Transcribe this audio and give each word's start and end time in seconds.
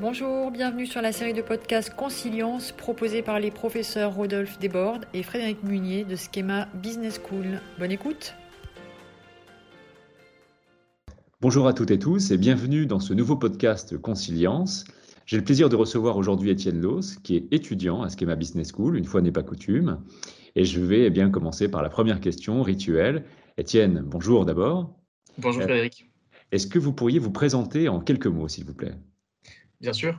Bonjour, 0.00 0.50
bienvenue 0.50 0.86
sur 0.86 1.02
la 1.02 1.12
série 1.12 1.34
de 1.34 1.42
podcasts 1.42 1.94
Consilience 1.94 2.72
proposée 2.72 3.20
par 3.20 3.40
les 3.40 3.50
professeurs 3.50 4.14
Rodolphe 4.14 4.58
Desbordes 4.58 5.04
et 5.12 5.22
Frédéric 5.22 5.62
Munier 5.64 6.04
de 6.04 6.16
Schema 6.16 6.66
Business 6.74 7.20
School. 7.22 7.60
Bonne 7.78 7.90
écoute 7.90 8.34
Bonjour 11.40 11.68
à 11.68 11.72
toutes 11.72 11.90
et 11.90 11.98
tous 11.98 12.30
et 12.30 12.36
bienvenue 12.36 12.86
dans 12.86 13.00
ce 13.00 13.12
nouveau 13.12 13.36
podcast 13.36 13.98
Consilience. 13.98 14.84
J'ai 15.28 15.36
le 15.36 15.44
plaisir 15.44 15.68
de 15.68 15.76
recevoir 15.76 16.16
aujourd'hui 16.16 16.48
Étienne 16.48 16.80
Loss, 16.80 17.18
qui 17.18 17.36
est 17.36 17.52
étudiant 17.52 18.00
à 18.00 18.08
Schema 18.08 18.34
Business 18.34 18.72
School, 18.72 18.96
une 18.96 19.04
fois 19.04 19.20
n'est 19.20 19.30
pas 19.30 19.42
coutume. 19.42 20.02
Et 20.56 20.64
je 20.64 20.80
vais 20.80 21.04
eh 21.04 21.10
bien 21.10 21.28
commencer 21.28 21.70
par 21.70 21.82
la 21.82 21.90
première 21.90 22.18
question 22.18 22.62
rituelle. 22.62 23.26
Étienne, 23.58 24.02
bonjour 24.06 24.46
d'abord. 24.46 24.96
Bonjour 25.36 25.64
Frédéric. 25.64 26.10
Est-ce 26.50 26.66
que 26.66 26.78
vous 26.78 26.94
pourriez 26.94 27.18
vous 27.18 27.30
présenter 27.30 27.90
en 27.90 28.00
quelques 28.00 28.26
mots, 28.26 28.48
s'il 28.48 28.64
vous 28.64 28.72
plaît? 28.72 28.94
Bien 29.82 29.92
sûr. 29.92 30.18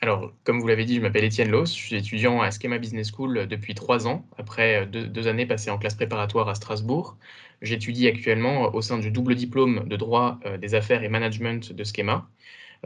Alors, 0.00 0.32
comme 0.44 0.60
vous 0.60 0.66
l'avez 0.66 0.86
dit, 0.86 0.94
je 0.94 1.02
m'appelle 1.02 1.24
Étienne 1.24 1.50
Loss, 1.50 1.76
je 1.76 1.82
suis 1.82 1.96
étudiant 1.96 2.40
à 2.40 2.50
Schema 2.50 2.78
Business 2.78 3.12
School 3.14 3.48
depuis 3.48 3.74
trois 3.74 4.06
ans, 4.06 4.26
après 4.38 4.86
deux, 4.86 5.28
années 5.28 5.44
passées 5.44 5.70
en 5.70 5.76
classe 5.76 5.94
préparatoire 5.94 6.48
à 6.48 6.54
Strasbourg. 6.54 7.18
J'étudie 7.60 8.08
actuellement 8.08 8.74
au 8.74 8.80
sein 8.80 8.98
du 8.98 9.10
double 9.10 9.34
diplôme 9.34 9.86
de 9.86 9.96
droit 9.96 10.40
euh, 10.46 10.56
des 10.56 10.74
affaires 10.74 11.02
et 11.04 11.10
management 11.10 11.70
de 11.70 11.84
Schema. 11.84 12.30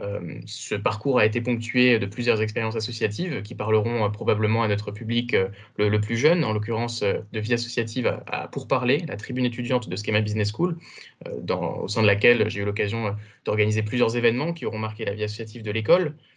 Euh, 0.01 0.39
ce 0.45 0.75
parcours 0.75 1.19
a 1.19 1.25
été 1.25 1.39
ponctué 1.39 1.99
de 1.99 2.05
plusieurs 2.05 2.41
expériences 2.41 2.75
associatives 2.75 3.43
qui 3.43 3.53
parleront 3.53 4.05
euh, 4.05 4.09
probablement 4.09 4.63
à 4.63 4.67
notre 4.67 4.91
public 4.91 5.35
le, 5.77 6.01
plus 6.01 6.17
jeune, 6.17 6.43
en 6.43 6.53
l'occurrence 6.53 7.01
de 7.03 7.39
vie 7.39 7.53
associative 7.53 8.19
à, 8.27 8.47
pour 8.47 8.67
parler, 8.67 9.03
la 9.07 9.17
tribune 9.17 9.45
étudiante 9.45 9.89
de 9.89 9.95
Schema 9.95 10.21
Business 10.21 10.51
School, 10.51 10.77
au 11.25 11.87
sein 11.87 12.01
de 12.01 12.07
laquelle 12.07 12.49
j'ai 12.49 12.61
eu 12.61 12.65
l'occasion 12.65 13.15
d'organiser 13.45 13.83
plusieurs 13.83 14.15
événements 14.17 14.53
qui 14.53 14.65
auront 14.65 14.79
marqué 14.79 15.05
la 15.05 15.13
vie 15.13 15.23
associative 15.23 15.63
de 15.63 15.71
l'école, 15.71 16.03
euh, 16.07 16.32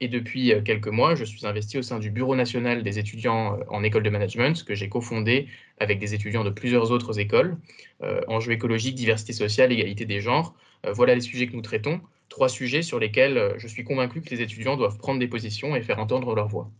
et 0.00 0.08
depuis 0.08 0.52
euh, 0.52 0.60
quelques 0.62 0.88
mois, 0.88 1.14
je 1.14 1.24
suis 1.24 1.46
investi 1.46 1.78
au 1.78 1.82
sein 1.82 1.98
du 1.98 2.10
Bureau 2.10 2.36
national 2.36 2.82
des 2.82 2.98
étudiants 2.98 3.58
euh, 3.58 3.64
en 3.68 3.82
école 3.82 4.02
de 4.02 4.10
management, 4.10 4.64
que 4.64 4.74
j'ai 4.74 4.88
cofondé 4.88 5.48
avec 5.78 5.98
des 5.98 6.14
étudiants 6.14 6.44
de 6.44 6.50
plusieurs 6.50 6.90
autres 6.90 7.18
écoles. 7.18 7.56
enjeux 8.28 8.52
écologiques, 8.52 8.94
diversité 8.94 9.32
sociale, 9.32 9.72
égalité 9.72 10.06
des 10.06 10.20
genres. 10.20 10.54
voilà 10.94 11.14
les 11.14 11.20
sujets 11.20 11.46
que 11.46 11.52
nous 11.54 11.62
traitons. 11.62 12.00
Trois 12.28 12.48
sujets 12.48 12.82
sur 12.82 12.98
lesquels 12.98 13.54
je 13.58 13.66
suis 13.68 13.84
convaincu 13.84 14.22
que 14.22 14.30
les 14.30 14.40
étudiants 14.40 14.76
doivent 14.76 14.98
prendre 14.98 15.20
des 15.20 15.28
positions 15.28 15.76
et 15.76 15.82
faire 15.82 15.98
entendre 15.98 16.34
leur 16.34 16.48
voix. 16.48 16.70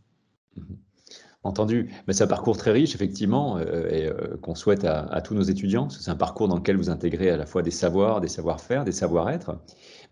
Entendu. 1.47 1.89
Mais 2.07 2.13
c'est 2.13 2.25
un 2.25 2.29
parcours 2.29 2.57
très 2.57 2.73
riche, 2.73 2.95
effectivement, 2.95 3.59
et 3.59 4.11
qu'on 4.43 4.55
souhaite 4.55 4.85
à, 4.85 5.03
à, 5.05 5.21
tous 5.21 5.35
nos 5.35 5.43
étudiants. 5.43 5.89
C'est 5.89 6.11
un 6.11 6.17
parcours 6.17 6.49
dans 6.49 6.57
lequel 6.57 6.77
vous 6.77 6.91
intégrez 6.91 7.31
à 7.31 7.37
la 7.37 7.47
fois 7.47 7.63
des 7.63 7.71
savoirs, 7.71 8.21
des 8.21 8.29
savoir-faire, 8.29 8.85
des 8.85 8.93
savoir-être. 8.93 9.57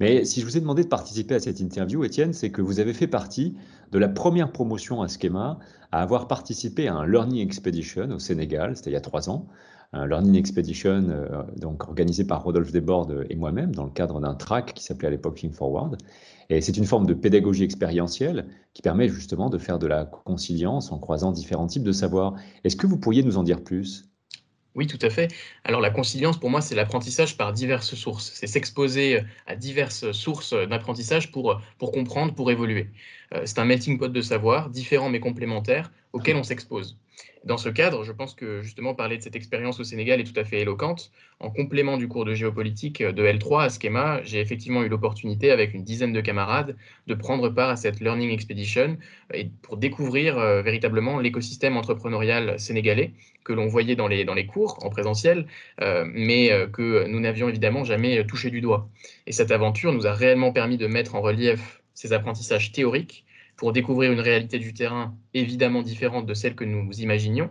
Mais 0.01 0.25
si 0.25 0.41
je 0.41 0.47
vous 0.47 0.57
ai 0.57 0.61
demandé 0.61 0.83
de 0.83 0.89
participer 0.89 1.35
à 1.35 1.41
cette 1.41 1.61
interview, 1.61 2.05
Étienne, 2.05 2.33
c'est 2.33 2.51
que 2.51 2.63
vous 2.63 2.81
avez 2.81 2.93
fait 2.93 3.07
partie 3.07 3.57
de 3.93 3.99
la 3.99 4.09
première 4.09 4.51
promotion 4.51 5.03
à 5.03 5.09
Schema 5.09 5.59
à 5.93 6.03
avoir 6.03 6.27
participé 6.27 6.89
à 6.89 6.95
un 6.95 7.07
Learning 7.07 7.41
Expedition 7.41 8.11
au 8.11 8.19
Sénégal, 8.19 8.77
c'était 8.77 8.91
il 8.91 8.95
y 8.95 8.97
a 8.97 9.01
trois 9.01 9.31
ans. 9.31 9.47
Un 9.97 10.09
Learning 10.09 10.35
Expedition 10.35 11.07
euh, 11.09 11.45
donc 11.57 11.87
organisé 11.87 12.25
par 12.25 12.43
Rodolphe 12.43 12.73
Desbordes 12.73 13.27
et 13.31 13.37
moi-même 13.37 13.73
dans 13.73 13.85
le 13.85 13.91
cadre 13.91 14.21
d'un 14.21 14.35
track 14.35 14.75
qui 14.75 14.83
s'appelait 14.83 15.07
à 15.07 15.11
l'époque 15.13 15.37
Think 15.37 15.55
Forward. 15.55 15.97
Et 16.51 16.61
c'est 16.61 16.77
une 16.77 16.85
forme 16.85 17.07
de 17.07 17.15
pédagogie 17.15 17.63
expérientielle 17.63 18.47
qui 18.75 18.83
permet 18.83 19.09
justement 19.09 19.51
de 19.51 19.57
faire 19.57 19.79
de 19.79 19.87
la 19.87 20.05
conciliance 20.05 20.91
en 20.91 20.99
croisant 20.99 21.31
différents 21.31 21.69
types 21.69 21.85
de 21.85 21.93
savoirs. 21.93 22.35
Est-ce 22.65 22.75
que 22.75 22.89
vous 22.89 22.99
pourriez 22.99 23.23
nous 23.23 23.39
en 23.39 23.45
dire 23.45 23.63
plus? 23.63 24.11
Oui, 24.75 24.89
tout 24.89 24.99
à 25.01 25.11
fait. 25.11 25.29
Alors 25.63 25.81
la 25.81 25.91
conciliance, 25.91 26.39
pour 26.39 26.51
moi, 26.51 26.61
c'est 26.61 26.75
l'apprentissage 26.75 27.37
par 27.37 27.53
diverses 27.53 27.95
sources. 27.95 28.33
C'est 28.35 28.49
s'exposer 28.49 29.21
à 29.47 29.55
diverses 29.55 30.11
sources 30.11 30.55
d'apprentissage 30.69 31.31
pour, 31.31 31.61
pour 31.79 31.93
comprendre, 31.93 32.35
pour 32.35 32.51
évoluer. 32.51 32.91
Euh, 33.33 33.43
c'est 33.45 33.61
un 33.61 33.65
melting 33.65 33.99
pot 33.99 34.13
de 34.13 34.21
savoir, 34.21 34.71
différents 34.71 35.09
mais 35.09 35.21
complémentaires, 35.21 35.93
auxquels 36.13 36.37
on 36.37 36.43
s'expose. 36.43 36.99
Dans 37.45 37.59
ce 37.59 37.69
cadre, 37.69 38.05
je 38.05 38.13
pense 38.13 38.35
que 38.35 38.63
justement 38.63 38.95
parler 38.95 39.19
de 39.19 39.23
cette 39.23 39.37
expérience 39.37 39.79
au 39.79 39.85
Sénégal 39.85 40.19
est 40.19 40.25
tout 40.25 40.41
à 40.41 40.45
fait 40.45 40.61
éloquente. 40.63 41.11
En 41.41 41.51
complément 41.51 41.99
du 41.99 42.09
cours 42.09 42.25
de 42.25 42.33
géopolitique 42.33 43.03
de 43.03 43.23
L3 43.23 43.65
à 43.65 43.69
Schema, 43.69 44.23
j'ai 44.25 44.41
effectivement 44.41 44.83
eu 44.83 44.89
l'opportunité, 44.89 45.51
avec 45.51 45.75
une 45.75 45.85
dizaine 45.85 46.15
de 46.15 46.23
camarades, 46.23 46.75
de 47.07 47.15
prendre 47.15 47.51
part 47.51 47.69
à 47.69 47.77
cette 47.77 48.01
Learning 48.01 48.31
Expedition 48.31 48.97
et 49.35 49.51
pour 49.61 49.77
découvrir 49.77 50.39
euh, 50.39 50.63
véritablement 50.63 51.21
l'écosystème 51.21 51.77
entrepreneurial 51.77 52.59
sénégalais 52.59 53.13
que 53.45 53.53
l'on 53.53 53.67
voyait 53.67 53.95
dans 53.95 54.09
les, 54.09 54.25
dans 54.25 54.33
les 54.33 54.47
cours 54.47 54.79
en 54.83 54.89
présentiel, 54.89 55.47
euh, 55.83 56.07
mais 56.15 56.51
euh, 56.51 56.67
que 56.67 57.07
nous 57.09 57.21
n'avions 57.21 57.51
évidemment 57.51 57.85
jamais 57.85 58.25
touché 58.27 58.49
du 58.49 58.63
doigt. 58.63 58.89
Et 59.27 59.33
cette 59.33 59.51
aventure 59.51 59.93
nous 59.93 60.07
a 60.07 60.15
réellement 60.15 60.51
permis 60.51 60.79
de 60.79 60.87
mettre 60.87 61.15
en 61.15 61.21
relief 61.21 61.83
ces 61.93 62.15
apprentissages 62.15 62.73
théoriques 62.73 63.27
pour 63.57 63.73
découvrir 63.73 64.13
une 64.13 64.21
réalité 64.21 64.59
du 64.59 64.75
terrain 64.75 65.17
évidemment 65.35 65.83
différente 65.83 66.27
de 66.27 66.35
celle 66.35 66.55
que 66.55 66.65
nous 66.65 66.91
imaginions, 67.01 67.51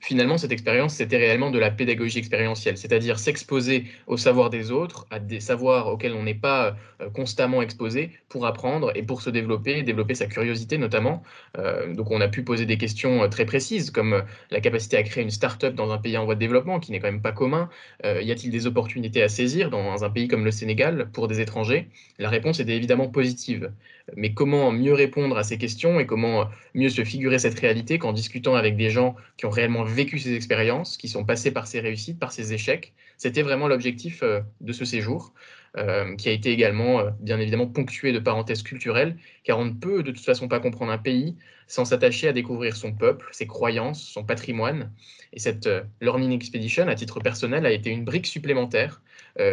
finalement, 0.00 0.38
cette 0.38 0.52
expérience, 0.52 0.94
c'était 0.94 1.16
réellement 1.16 1.50
de 1.50 1.58
la 1.58 1.70
pédagogie 1.70 2.18
expérientielle, 2.18 2.76
c'est-à-dire 2.76 3.18
s'exposer 3.18 3.86
au 4.06 4.16
savoir 4.16 4.50
des 4.50 4.70
autres, 4.70 5.06
à 5.10 5.18
des 5.18 5.40
savoirs 5.40 5.88
auxquels 5.88 6.12
on 6.12 6.22
n'est 6.22 6.34
pas 6.34 6.76
euh, 7.00 7.08
constamment 7.10 7.62
exposé 7.62 8.10
pour 8.28 8.46
apprendre 8.46 8.92
et 8.94 9.02
pour 9.02 9.22
se 9.22 9.30
développer, 9.30 9.82
développer 9.82 10.14
sa 10.14 10.26
curiosité 10.26 10.78
notamment. 10.78 11.22
Euh, 11.58 11.94
donc, 11.94 12.10
on 12.10 12.20
a 12.20 12.28
pu 12.28 12.42
poser 12.42 12.66
des 12.66 12.76
questions 12.76 13.22
euh, 13.22 13.28
très 13.28 13.46
précises, 13.46 13.90
comme 13.90 14.22
la 14.50 14.60
capacité 14.60 14.96
à 14.96 15.02
créer 15.02 15.22
une 15.24 15.30
start-up 15.30 15.74
dans 15.74 15.90
un 15.90 15.98
pays 15.98 16.18
en 16.18 16.24
voie 16.24 16.34
de 16.34 16.40
développement, 16.40 16.80
qui 16.80 16.92
n'est 16.92 17.00
quand 17.00 17.10
même 17.10 17.22
pas 17.22 17.32
commun. 17.32 17.68
y 18.04 18.30
a-t-il 18.30 18.50
des 18.50 18.66
opportunités 18.66 19.22
à 19.22 19.28
saisir 19.28 19.70
dans 19.70 20.04
un 20.04 20.10
pays 20.10 20.28
comme 20.28 20.44
le 20.44 20.50
Sénégal 20.50 21.08
pour 21.12 21.28
des 21.28 21.40
étrangers? 21.40 21.88
La 22.18 22.28
réponse 22.28 22.60
était 22.60 22.76
évidemment 22.76 23.08
positive. 23.08 23.72
Mais 24.16 24.34
comment 24.34 24.70
mieux 24.70 24.92
répondre 24.92 25.36
à 25.38 25.44
ces 25.44 25.56
questions 25.56 25.98
et 25.98 26.06
comment 26.06 26.48
mieux 26.74 26.90
se 26.90 27.04
figurer 27.04 27.38
cette 27.38 27.58
réalité 27.58 27.98
qu'en 27.98 28.12
discutant 28.12 28.54
avec 28.54 28.76
des 28.76 28.90
gens 28.90 29.16
qui 29.36 29.46
ont 29.46 29.50
réellement 29.50 29.84
vécu 29.84 30.18
ces 30.18 30.34
expériences, 30.34 30.96
qui 30.96 31.08
sont 31.08 31.24
passés 31.24 31.50
par 31.50 31.66
ces 31.66 31.80
réussites, 31.80 32.18
par 32.18 32.32
ces 32.32 32.52
échecs? 32.52 32.92
C'était 33.16 33.42
vraiment 33.42 33.68
l'objectif 33.68 34.22
euh, 34.22 34.40
de 34.60 34.72
ce 34.72 34.84
séjour, 34.84 35.32
euh, 35.76 36.14
qui 36.14 36.28
a 36.28 36.32
été 36.32 36.52
également, 36.52 37.00
euh, 37.00 37.10
bien 37.18 37.40
évidemment, 37.40 37.66
ponctué 37.66 38.12
de 38.12 38.20
parenthèses 38.20 38.62
culturelles, 38.62 39.16
car 39.42 39.58
on 39.58 39.64
ne 39.64 39.72
peut 39.72 40.04
de 40.04 40.12
toute 40.12 40.24
façon 40.24 40.46
pas 40.46 40.60
comprendre 40.60 40.92
un 40.92 40.98
pays 40.98 41.36
sans 41.66 41.84
s'attacher 41.84 42.28
à 42.28 42.32
découvrir 42.32 42.76
son 42.76 42.92
peuple, 42.92 43.28
ses 43.32 43.48
croyances, 43.48 44.00
son 44.00 44.22
patrimoine. 44.22 44.92
Et 45.32 45.40
cette 45.40 45.68
Learning 46.00 46.30
Expedition, 46.32 46.86
à 46.86 46.94
titre 46.94 47.18
personnel, 47.18 47.66
a 47.66 47.72
été 47.72 47.90
une 47.90 48.04
brique 48.04 48.26
supplémentaire 48.26 49.02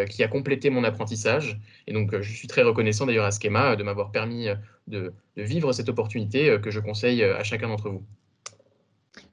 qui 0.09 0.21
a 0.21 0.27
complété 0.27 0.69
mon 0.69 0.83
apprentissage. 0.83 1.59
Et 1.87 1.93
donc, 1.93 2.19
je 2.21 2.33
suis 2.33 2.47
très 2.47 2.61
reconnaissant 2.61 3.07
d'ailleurs 3.07 3.25
à 3.25 3.31
Schema 3.31 3.75
de 3.75 3.83
m'avoir 3.83 4.11
permis 4.11 4.47
de, 4.88 5.13
vivre 5.38 5.71
cette 5.71 5.89
opportunité 5.89 6.57
que 6.61 6.69
je 6.69 6.81
conseille 6.81 7.23
à 7.23 7.43
chacun 7.43 7.69
d'entre 7.69 7.89
vous. 7.89 8.05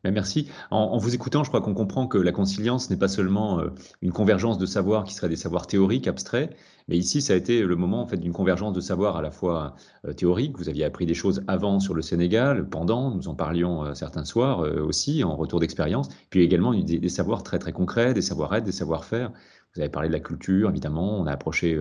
Merci. 0.04 0.48
En, 0.70 0.96
vous 0.96 1.14
écoutant, 1.14 1.42
je 1.42 1.48
crois 1.48 1.60
qu'on 1.60 1.74
comprend 1.74 2.06
que 2.06 2.18
la 2.18 2.30
conciliance 2.30 2.88
n'est 2.88 2.96
pas 2.96 3.08
seulement 3.08 3.58
euh, 3.58 3.70
une 4.00 4.12
convergence 4.12 4.56
de 4.56 4.64
savoirs 4.64 5.02
qui 5.04 5.12
seraient 5.12 5.28
des 5.28 5.36
savoirs 5.36 5.66
théoriques, 5.66 6.06
abstraits, 6.06 6.54
mais 6.86 6.96
ici, 6.96 7.20
ça 7.20 7.32
a 7.32 7.36
été 7.36 7.62
le 7.62 7.76
moment 7.76 8.02
en 8.02 8.06
fait 8.06 8.16
d'une 8.16 8.32
convergence 8.32 8.72
de 8.72 8.80
savoirs 8.80 9.16
à 9.16 9.22
la 9.22 9.32
fois 9.32 9.74
euh, 10.06 10.12
théorique. 10.12 10.56
Vous 10.56 10.68
aviez 10.68 10.84
appris 10.84 11.04
des 11.04 11.14
choses 11.14 11.42
avant 11.48 11.80
sur 11.80 11.94
le 11.94 12.02
Sénégal, 12.02 12.68
pendant, 12.68 13.10
nous 13.10 13.26
en 13.26 13.34
parlions 13.34 13.84
euh, 13.84 13.94
certains 13.94 14.24
soirs 14.24 14.60
aussi 14.60 15.24
en 15.24 15.36
retour 15.36 15.58
d'expérience, 15.58 16.08
puis 16.30 16.42
également 16.42 16.72
des, 16.72 16.98
des, 16.98 17.08
savoirs 17.08 17.42
très 17.42 17.58
très 17.58 17.72
concrets, 17.72 18.14
des 18.14 18.22
savoir-être, 18.22 18.64
des 18.64 18.72
savoir-faire. 18.72 19.32
Vous 19.78 19.82
avez 19.82 19.90
parlé 19.90 20.08
de 20.08 20.12
la 20.12 20.20
culture, 20.20 20.70
évidemment. 20.70 21.20
On 21.20 21.26
a 21.26 21.32
approché 21.32 21.78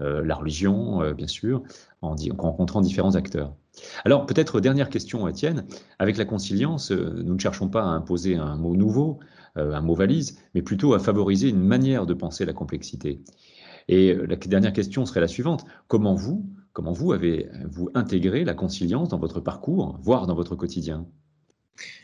la 0.00 0.34
religion, 0.34 1.12
bien 1.12 1.26
sûr, 1.28 1.62
en, 2.00 2.16
en 2.16 2.42
rencontrant 2.42 2.80
différents 2.80 3.16
acteurs. 3.16 3.54
Alors 4.04 4.26
peut-être 4.26 4.60
dernière 4.60 4.88
question, 4.88 5.28
Étienne. 5.28 5.66
Avec 5.98 6.16
la 6.16 6.24
conciliance, 6.24 6.90
euh, 6.92 7.22
nous 7.24 7.34
ne 7.34 7.38
cherchons 7.38 7.68
pas 7.68 7.82
à 7.82 7.88
imposer 7.88 8.36
un 8.36 8.56
mot 8.56 8.76
nouveau, 8.76 9.18
euh, 9.56 9.74
un 9.74 9.80
mot 9.80 9.94
valise, 9.94 10.38
mais 10.54 10.62
plutôt 10.62 10.94
à 10.94 10.98
favoriser 10.98 11.48
une 11.48 11.60
manière 11.60 12.06
de 12.06 12.14
penser 12.14 12.44
la 12.44 12.52
complexité. 12.52 13.20
Et 13.88 14.14
la 14.14 14.36
dernière 14.36 14.72
question 14.72 15.04
serait 15.04 15.20
la 15.20 15.28
suivante. 15.28 15.66
Comment 15.88 16.14
vous, 16.14 16.46
comment 16.72 16.92
vous 16.92 17.12
avez-vous 17.12 17.90
intégré 17.94 18.44
la 18.44 18.54
conciliance 18.54 19.10
dans 19.10 19.18
votre 19.18 19.40
parcours, 19.40 19.98
voire 20.00 20.26
dans 20.26 20.34
votre 20.34 20.56
quotidien? 20.56 21.06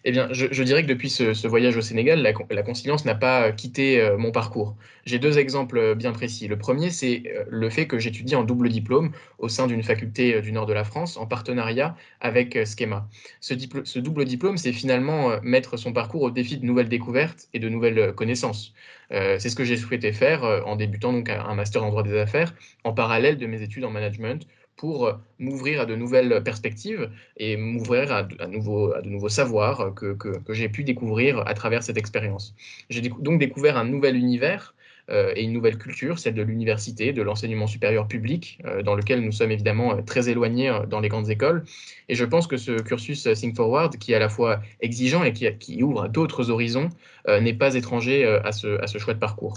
Eh 0.05 0.12
bien, 0.12 0.28
je, 0.32 0.62
dirais 0.62 0.82
que 0.82 0.88
depuis 0.88 1.11
ce, 1.11 1.46
voyage 1.46 1.76
au 1.76 1.81
Sénégal, 1.81 2.22
la, 2.22 2.32
la 2.50 2.62
n'a 3.05 3.14
pas 3.14 3.52
quitté 3.52 4.00
euh, 4.00 4.17
mon 4.17 4.32
parcours. 4.32 4.76
J'ai 5.05 5.19
deux 5.19 5.38
exemples 5.38 5.78
euh, 5.78 5.94
bien 5.94 6.12
précis. 6.12 6.49
Le 6.49 6.58
premier, 6.58 6.90
c'est 6.90 7.22
euh, 7.26 7.44
le 7.49 7.70
fait 7.70 7.87
que 7.87 7.99
j'étudie 7.99 8.34
en 8.34 8.43
double 8.43 8.69
diplôme 8.69 9.12
au 9.38 9.49
sein 9.49 9.67
d'une 9.67 9.82
faculté 9.82 10.40
du 10.40 10.52
nord 10.52 10.67
de 10.67 10.72
la 10.72 10.84
France 10.84 11.17
en 11.17 11.26
partenariat 11.26 11.96
avec 12.20 12.58
Schema. 12.67 13.08
Ce, 13.40 13.55
ce 13.84 13.99
double 13.99 14.25
diplôme, 14.25 14.56
c'est 14.56 14.72
finalement 14.72 15.40
mettre 15.43 15.76
son 15.76 15.93
parcours 15.93 16.22
au 16.22 16.31
défi 16.31 16.56
de 16.58 16.64
nouvelles 16.64 16.88
découvertes 16.88 17.49
et 17.55 17.58
de 17.58 17.69
nouvelles 17.69 18.12
connaissances. 18.14 18.75
c'est 19.11 19.49
ce 19.49 19.56
que 19.56 19.64
j'ai 19.64 19.76
souhaité 19.76 20.12
faire 20.12 20.44
en 20.67 20.76
débutant 20.76 21.12
donc 21.12 21.28
un 21.31 21.55
master 21.55 21.84
en 21.84 21.90
droit 21.90 22.02
des 22.02 22.17
affaires 22.17 22.55
en 22.84 22.93
parallèle 22.93 23.38
de 23.38 23.46
mes 23.46 23.62
études 23.62 23.84
en 23.84 23.90
management 23.90 24.46
pour 24.81 25.12
m'ouvrir 25.38 25.82
à 25.82 25.85
de 25.85 25.94
nouvelles 25.94 26.43
perspectives 26.43 27.11
et 27.37 27.59
m'ouvrir 27.59 28.11
à, 28.11 28.23
de 28.23 28.56
nouveaux 28.56 29.29
savoirs 29.29 29.93
que, 29.94 30.17
j'ai 30.49 30.71
pu 30.71 30.85
découvrir 30.85 31.47
à 31.47 31.53
travers 31.53 31.82
cette 31.82 31.99
expérience. 31.99 32.55
J'ai 32.88 33.03
donc 33.03 33.38
découvert 33.38 33.77
un 33.77 33.85
nouvel 33.85 34.17
univers 34.17 34.75
euh, 35.11 35.35
et 35.37 35.43
une 35.43 35.53
nouvelle 35.53 35.77
culture, 35.77 36.19
celle 36.19 36.32
de 36.32 36.41
l'université, 36.41 37.12
de 37.12 37.21
l'enseignement 37.21 37.67
supérieur 37.67 38.09
public, 38.09 38.59
euh, 38.65 38.82
dans 38.82 38.94
lequel 38.94 39.21
nous 39.21 39.32
sommes 39.32 39.50
évidemment 39.50 39.99
euh, 39.99 40.00
très 40.00 40.31
éloignés 40.31 40.73
dans 40.88 41.00
les 41.00 41.11
grandes 41.11 41.29
écoles. 41.29 41.65
Et 42.09 42.15
je 42.15 42.25
pense 42.25 42.47
que 42.47 42.56
ce 42.56 42.81
cursus 42.81 43.29
Think 43.35 43.56
Forward, 43.56 43.99
qui 43.99 44.12
est 44.12 44.15
à 44.15 44.19
la 44.19 44.31
fois 44.31 44.62
exigeant 44.81 45.25
et 45.25 45.35
qui, 45.35 45.47
qui 45.59 45.82
ouvre 45.82 46.09
d'autres 46.09 46.49
horizons, 46.49 46.88
n'est 47.29 47.53
pas 47.53 47.75
étranger 47.75 48.25
à 48.25 48.50
ce 48.53 48.99
choix 48.99 49.12
de 49.12 49.19
parcours. 49.19 49.55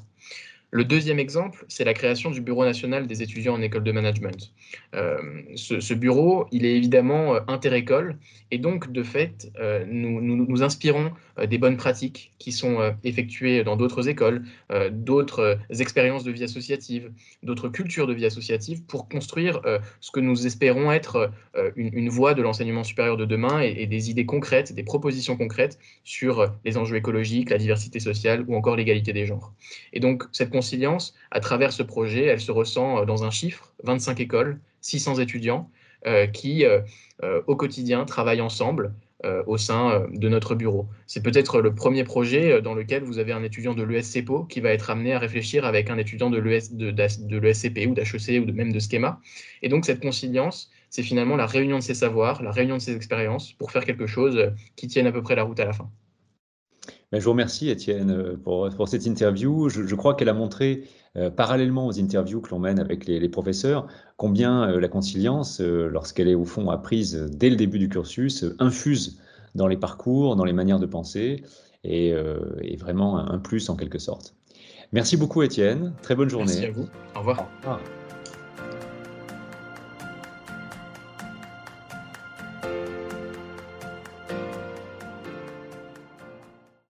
Le 0.74 0.84
deuxième 0.84 1.20
exemple, 1.20 1.66
c'est 1.68 1.84
la 1.84 1.94
création 1.94 2.32
du 2.32 2.42
Bureau 2.42 2.66
national 2.66 3.06
des 3.06 3.22
étudiants 3.22 3.54
en 3.54 3.62
école 3.62 3.84
de 3.84 3.92
management. 3.92 4.52
Euh, 4.96 5.20
ce, 5.56 5.94
bureau, 5.94 6.48
il 6.52 6.66
est 6.66 6.76
évidemment 6.76 7.36
euh, 7.36 7.42
interécole 7.48 8.18
et 8.50 8.58
donc, 8.58 8.92
de 8.92 9.04
fait, 9.04 9.52
euh, 9.60 9.86
nous, 9.88 10.20
nous, 10.20 10.64
inspirons 10.64 11.12
des 11.48 11.58
bonnes 11.58 11.78
pratiques 11.78 12.32
qui 12.38 12.52
sont 12.52 12.94
effectuées 13.04 13.64
dans 13.64 13.76
d'autres 13.76 14.08
écoles, 14.08 14.44
d'autres 14.92 15.58
expériences 15.72 16.24
de 16.24 16.32
vie 16.32 16.44
associative, 16.44 17.12
d'autres 17.42 17.70
cultures 17.70 18.06
de 18.06 18.14
vie 18.14 18.28
associative 18.28 18.84
pour 18.84 19.10
construire 19.10 19.60
ce 20.00 20.12
que 20.12 20.20
nous 20.20 20.46
espérons 20.46 20.92
être 20.92 21.32
une, 21.76 22.10
voie 22.10 22.36
de 22.36 22.44
l'enseignement 22.44 22.84
supérieur 22.84 23.18
de 23.18 23.26
demain 23.26 23.64
et, 23.64 23.74
et, 23.80 23.88
des 23.88 24.12
idées 24.12 24.28
concrètes, 24.28 24.74
des 24.74 24.84
propositions 24.84 25.36
concrètes 25.36 25.80
sur 26.04 26.54
les 26.64 26.78
enjeux 26.78 26.98
écologiques, 26.98 27.50
la 27.50 27.58
diversité 27.58 28.00
sociale 28.00 28.46
ou 28.48 28.56
encore 28.56 28.76
l'égalité 28.76 29.12
des 29.12 29.26
genres. 29.26 29.52
Et 29.92 30.00
donc, 30.00 30.26
cette 30.32 30.52
conciliance, 30.64 31.14
à 31.30 31.42
travers 31.42 31.74
ce 31.74 31.84
projet, 31.84 32.24
elle 32.24 32.40
se 32.40 32.52
ressent 32.52 33.02
euh, 33.02 33.06
dans 33.06 33.26
un 33.26 33.32
chiffre, 33.32 33.74
25 33.84 34.22
écoles, 34.22 34.62
600 34.80 35.20
étudiants 35.20 35.70
euh, 36.08 36.26
qui, 36.26 36.64
euh, 36.64 36.80
au 37.48 37.58
quotidien, 37.58 38.06
travaillent 38.06 38.42
ensemble 38.42 38.94
au 39.48 39.56
sein 39.56 40.06
de 40.12 40.28
notre 40.28 40.54
bureau. 40.54 40.90
C'est 41.08 41.24
peut-être 41.24 41.62
le 41.62 41.74
premier 41.74 42.04
projet 42.04 42.62
dans 42.62 42.74
lequel 42.74 43.04
vous 43.04 43.20
avez 43.20 43.32
un 43.32 43.42
étudiant 43.42 43.74
de 43.74 43.82
l'ESCPO 43.82 44.44
qui 44.44 44.60
va 44.60 44.74
être 44.74 44.90
amené 44.90 45.14
à 45.14 45.20
réfléchir 45.20 45.64
avec 45.64 45.90
un 45.90 45.98
étudiant 45.98 46.30
de 46.30 46.40
l'ESCP 46.40 47.88
ou 47.88 47.94
d'HEC 47.94 48.44
ou 48.44 48.52
même 48.52 48.74
de 48.74 48.80
Schema. 48.82 49.22
Et 49.62 49.70
donc 49.70 49.86
cette 49.86 50.02
conciliance, 50.02 50.70
c'est 50.90 51.04
finalement 51.04 51.38
la 51.38 51.46
réunion 51.46 51.78
de 51.78 51.84
ces 51.84 51.94
savoirs, 51.94 52.44
la 52.44 52.52
réunion 52.52 52.76
de 52.76 52.82
ces 52.82 52.98
expériences 52.98 53.54
pour 53.54 53.72
faire 53.72 53.86
quelque 53.86 54.08
chose 54.08 54.52
qui 54.76 54.88
tienne 54.88 55.08
à 55.08 55.14
peu 55.14 55.22
près 55.22 55.36
la 55.36 55.44
route 55.44 55.62
à 55.62 55.66
la 55.66 55.72
fin. 55.72 55.90
Ben, 57.14 57.20
je 57.20 57.26
vous 57.26 57.32
remercie, 57.32 57.70
Étienne, 57.70 58.10
euh, 58.10 58.36
pour, 58.44 58.68
pour 58.72 58.88
cette 58.88 59.06
interview. 59.06 59.70
Je, 59.70 59.94
crois 59.94 60.16
qu'elle 60.16 60.30
a 60.30 60.34
montré, 60.34 60.86
euh, 61.16 61.30
parallèlement 61.30 61.86
aux 61.86 62.00
interviews 62.00 62.42
que 62.42 62.50
l'on 62.50 62.58
mène 62.58 62.80
avec 62.80 63.06
les, 63.06 63.30
professeurs, 63.30 63.86
combien 64.18 64.68
euh, 64.68 64.80
la 64.80 64.88
conciliance, 64.88 65.62
lorsqu'elle 65.62 66.28
est 66.28 66.34
au 66.34 66.44
fond 66.44 66.72
apprise 66.72 67.30
dès 67.32 67.52
le 67.52 67.56
début 67.56 67.78
du 67.78 67.88
cursus, 67.88 68.46
infuse 68.58 69.20
dans 69.54 69.68
les 69.68 69.78
parcours, 69.78 70.36
dans 70.36 70.44
les 70.44 70.54
manières 70.54 70.80
de 70.80 70.88
penser, 70.88 71.44
et 71.84 72.10
est 72.10 72.80
vraiment 72.80 73.20
un, 73.20 73.38
plus 73.38 73.70
en 73.70 73.76
quelque 73.76 74.00
sorte. 74.00 74.34
Merci 74.92 75.16
beaucoup, 75.16 75.44
Étienne. 75.44 75.94
Très 76.02 76.16
bonne 76.16 76.30
journée. 76.30 76.46
Merci 76.48 76.66
à 76.66 76.72
vous. 76.72 76.88
Au 77.16 77.20
revoir. 77.20 77.42
Au 77.42 77.44
revoir. 77.58 77.82